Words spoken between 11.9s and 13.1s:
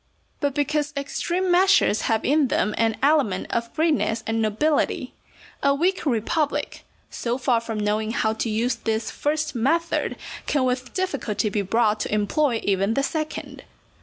to employ even the